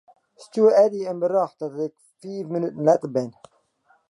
[0.43, 3.29] Stjoer Eddy in berjocht dat ik fiif minuten letter bin.